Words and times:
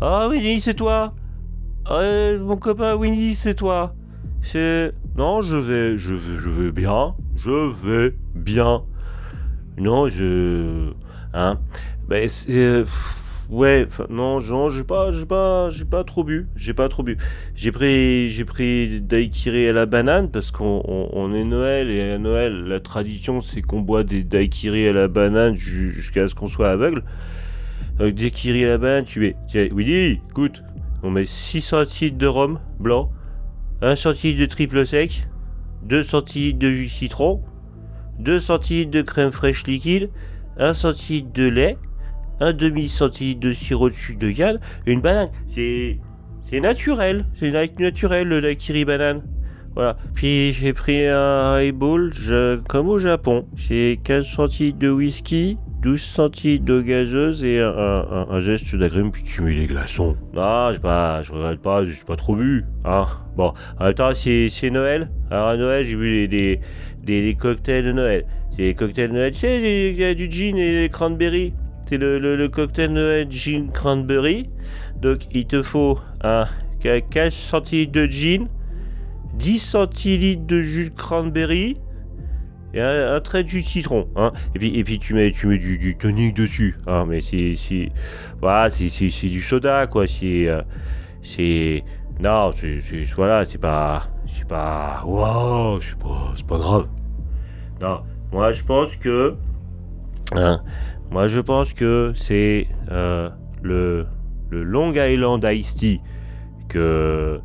Ah, 0.00 0.28
Winnie, 0.28 0.60
c'est 0.60 0.74
toi 0.74 1.14
Ah, 1.86 2.02
Mon 2.40 2.56
copain 2.56 2.94
Winnie, 2.96 3.34
c'est 3.34 3.54
toi 3.54 3.94
C'est... 4.42 4.92
Non, 5.16 5.40
je 5.40 5.56
vais, 5.56 5.96
je 5.96 6.12
vais, 6.14 6.70
bien. 6.70 7.14
Je 7.36 7.50
vais 7.86 8.14
bien. 8.34 8.82
Non, 9.78 10.08
je... 10.08 10.90
Hein 11.32 11.58
Ben, 12.08 12.28
euh, 12.50 12.84
Ouais, 13.48 13.86
non, 14.10 14.40
non, 14.40 14.70
j'ai 14.70 14.82
pas, 14.82 15.12
j'ai 15.12 15.24
pas, 15.24 15.68
pas 15.88 16.02
trop 16.04 16.24
bu, 16.24 16.48
j'ai 16.56 16.74
pas 16.74 16.88
trop 16.88 17.04
bu. 17.04 17.16
J'ai 17.54 17.70
pris, 17.70 18.28
j'ai 18.28 18.44
pris 18.44 19.00
daiquiri 19.00 19.68
à 19.68 19.72
la 19.72 19.86
banane 19.86 20.30
parce 20.32 20.50
qu'on 20.50 20.82
on, 20.84 21.08
on 21.12 21.32
est 21.32 21.44
Noël 21.44 21.88
et 21.88 22.10
à 22.10 22.18
Noël, 22.18 22.64
la 22.66 22.80
tradition 22.80 23.40
c'est 23.40 23.62
qu'on 23.62 23.80
boit 23.82 24.02
des 24.02 24.24
daiquiri 24.24 24.88
à 24.88 24.92
la 24.92 25.06
banane 25.06 25.54
ju- 25.56 25.92
jusqu'à 25.92 26.26
ce 26.26 26.34
qu'on 26.34 26.48
soit 26.48 26.70
aveugle. 26.70 27.04
Donc 27.98 28.14
daiquiri 28.14 28.64
à 28.64 28.68
la 28.68 28.78
banane, 28.78 29.04
tu 29.04 29.20
mets, 29.20 29.36
tiens, 29.48 29.68
Willy, 29.72 30.20
écoute, 30.30 30.62
on 31.02 31.10
met 31.10 31.26
6 31.26 31.60
centilitres 31.62 32.18
de 32.18 32.26
rhum 32.26 32.60
blanc, 32.78 33.10
1 33.82 33.96
centilitre 33.96 34.40
de 34.40 34.46
triple 34.46 34.86
sec, 34.86 35.28
2 35.84 36.02
centilitres 36.02 36.58
de 36.58 36.68
jus 36.68 36.88
citron, 36.88 37.42
2 38.18 38.40
centilitres 38.40 38.90
de 38.90 39.02
crème 39.02 39.32
fraîche 39.32 39.66
liquide, 39.66 40.10
1 40.58 40.74
centilitre 40.74 41.32
de 41.32 41.44
lait, 41.44 41.78
un 42.40 42.52
demi 42.52 42.88
centilitre 42.88 43.40
de 43.40 43.52
sirop 43.54 43.88
de 43.88 43.94
sucre 43.94 44.18
de 44.18 44.30
canne 44.30 44.60
une 44.86 45.00
banane. 45.00 45.30
C'est 45.54 45.98
c'est 46.50 46.60
naturel, 46.60 47.26
c'est 47.34 47.50
na- 47.50 47.66
naturel 47.78 48.28
le 48.28 48.40
daiquiri 48.40 48.84
banane. 48.84 49.22
Voilà. 49.74 49.96
Puis 50.14 50.52
j'ai 50.52 50.72
pris 50.72 51.06
un 51.06 51.54
highball 51.54 52.12
je, 52.14 52.56
comme 52.68 52.88
au 52.88 52.98
Japon. 52.98 53.46
J'ai 53.56 54.00
15 54.04 54.26
centilitres 54.26 54.78
de 54.78 54.90
whisky, 54.90 55.58
12 55.82 56.00
centilitres 56.00 56.64
de 56.64 56.80
gazeuse 56.80 57.44
et 57.44 57.60
un, 57.60 58.40
geste 58.40 58.74
d'agrumes, 58.74 59.12
puis 59.12 59.22
tu 59.22 59.42
mets 59.42 59.54
les 59.54 59.66
glaçons. 59.66 60.16
Non, 60.34 60.70
j'ai 60.72 60.78
pas, 60.78 61.22
je 61.22 61.32
regrette 61.32 61.60
pas, 61.60 61.84
j'ai 61.84 61.92
pas 62.04 62.16
trop 62.16 62.34
bu. 62.34 62.64
Hein. 62.84 63.04
Bon, 63.36 63.52
en 63.78 63.84
même 63.84 63.94
temps, 63.94 64.12
c'est 64.14 64.70
Noël? 64.70 65.10
Alors 65.30 65.48
à 65.48 65.56
Noël, 65.56 65.86
j'ai 65.86 65.96
bu 65.96 66.10
des, 66.10 66.28
des, 66.28 66.60
des- 67.04 67.22
des 67.22 67.34
cocktails 67.34 67.84
de 67.84 67.92
Noël. 67.92 68.24
C'est 68.52 68.62
les 68.62 68.74
cocktails 68.74 69.08
de 69.10 69.14
Noël, 69.14 69.32
tu 69.32 69.40
sais, 69.40 69.90
il 69.90 69.96
y 69.96 70.04
a 70.04 70.14
du 70.14 70.30
gin 70.30 70.56
et 70.56 70.80
des 70.82 70.88
cranberries. 70.88 71.52
C'est 71.88 71.98
le, 71.98 72.48
cocktail 72.48 72.92
Noël 72.92 73.26
gin 73.30 73.70
cranberry. 73.72 74.50
Donc 75.00 75.20
il 75.30 75.46
te 75.46 75.62
faut 75.62 75.98
un 76.22 76.46
15 76.82 77.32
centilitres 77.32 77.92
de 77.92 78.06
gin, 78.06 78.48
10 79.34 79.58
centilitres 79.58 80.46
de 80.46 80.62
jus 80.62 80.90
de 80.90 80.94
cranberry 80.96 81.76
et 82.76 82.80
un, 82.80 83.20
trait 83.20 83.42
de 83.42 83.48
jus 83.48 83.62
de 83.62 83.66
citron. 83.66 84.08
Hein. 84.16 84.32
Et, 84.54 84.58
puis, 84.58 84.78
et 84.78 84.84
puis 84.84 84.98
tu 84.98 85.14
mets, 85.14 85.30
tu 85.32 85.46
mets 85.46 85.58
du, 85.58 85.96
tonic 85.96 86.34
dessus. 86.34 86.76
Hein. 86.86 87.06
Mais 87.08 87.22
c'est, 87.22 87.54
c'est, 87.56 87.90
voilà, 88.40 88.68
c'est, 88.68 88.90
c'est, 88.90 89.08
c'est 89.08 89.28
du 89.28 89.40
soda 89.40 89.86
quoi. 89.86 90.06
C'est, 90.06 90.48
euh, 90.48 90.60
c'est, 91.22 91.82
non, 92.20 92.50
c'est, 92.52 92.80
voilà, 93.14 93.44
c'est 93.46 93.58
pas, 93.58 94.04
c'est 94.28 94.46
pas, 94.46 95.02
waouh, 95.06 95.80
c'est 95.80 95.98
pas, 95.98 96.32
c'est 96.36 96.46
pas 96.46 96.58
grave. 96.58 96.88
Non, 97.80 98.02
moi 98.30 98.52
je 98.52 98.62
pense 98.62 98.94
que, 98.96 99.36
hein, 100.34 100.60
moi 101.10 101.28
je 101.28 101.40
pense 101.40 101.72
que 101.72 102.12
c'est 102.14 102.68
euh, 102.90 103.30
le, 103.62 104.06
le 104.50 104.62
Long 104.62 104.92
Island 104.92 105.42
Iced 105.44 105.78
Tea 105.78 106.00
que, 106.68 107.40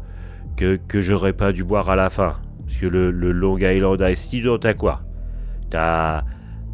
que, 0.57 0.77
que 0.87 0.99
j'aurais 1.01 1.33
pas 1.33 1.53
dû 1.53 1.63
boire 1.63 1.89
à 1.89 1.95
la 1.95 2.09
fin. 2.09 2.35
Parce 2.65 2.77
que 2.77 2.85
le, 2.85 3.11
Long 3.11 3.57
Island 3.57 4.01
Iced 4.01 4.29
Tea, 4.29 4.41
donc 4.41 4.61
t'as 4.61 4.73
quoi? 4.73 5.01
T'as 5.71 6.23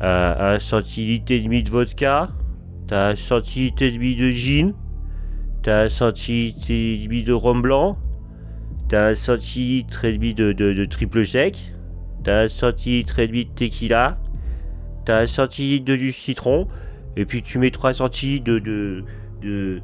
euh, 0.04 0.56
un 0.56 0.60
centilitre 0.60 1.32
et 1.32 1.40
demi 1.40 1.64
de 1.64 1.70
vodka, 1.70 2.30
t'as 2.88 3.12
un 3.12 3.16
centilitre 3.16 3.84
et 3.84 3.92
demi 3.92 4.16
de 4.16 4.30
gin, 4.32 4.74
t'as 5.64 5.86
un 5.86 5.90
centilitre 5.90 6.70
et 6.70 6.98
demi 7.04 7.24
de 7.24 7.32
rhum 7.32 7.62
blanc, 7.62 7.98
t'as 8.90 9.10
un 9.10 9.16
centilitre 9.16 10.06
et 10.06 10.14
demi 10.14 10.34
de, 10.34 10.52
de, 10.52 10.86
triple 10.86 11.26
sec, 11.26 11.74
t'as 12.24 12.44
un 12.44 12.48
centilitre 12.48 13.20
et 13.20 13.28
demi 13.28 13.46
de 13.46 13.52
tequila, 13.52 14.18
t'as 15.06 15.22
un 15.22 15.28
centilitre 15.28 15.86
de 15.86 15.96
jus 15.96 16.12
citron, 16.12 16.68
et 17.16 17.26
puis 17.26 17.42
tu 17.42 17.60
mets 17.60 17.72
3 17.72 17.94
centilitres 17.94 18.46
de, 18.46 18.60
de, 18.60 19.04
de, 19.42 19.82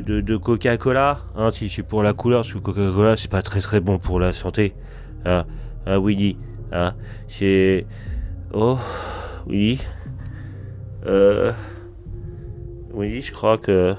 de, 0.00 0.20
de- 0.20 0.36
Coca-Cola. 0.36 1.20
Hein, 1.36 1.50
si 1.52 1.68
c'est 1.68 1.82
pour 1.82 2.02
la 2.02 2.12
couleur, 2.12 2.42
parce 2.42 2.52
que 2.52 2.58
Coca-Cola, 2.58 3.16
c'est 3.16 3.30
pas 3.30 3.42
très 3.42 3.60
très 3.60 3.80
bon 3.80 3.98
pour 3.98 4.18
la 4.18 4.32
santé. 4.32 4.74
Hein, 5.24 5.44
hein 5.86 5.98
Willy 6.00 6.36
hein, 6.72 6.94
C'est. 7.28 7.86
Oh, 8.56 8.78
oui. 9.48 9.80
Euh. 11.06 11.52
Oui, 12.92 13.20
je 13.20 13.32
crois 13.32 13.58
que. 13.58 13.96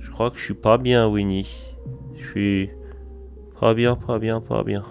Je 0.00 0.10
crois 0.10 0.32
que 0.32 0.38
je 0.38 0.42
suis 0.42 0.54
pas 0.54 0.76
bien, 0.76 1.06
Winnie. 1.06 1.48
Je 2.16 2.26
suis. 2.26 2.70
Pas 3.60 3.72
bien, 3.72 3.94
pas 3.94 4.18
bien, 4.18 4.40
pas 4.40 4.64
bien. 4.64 4.82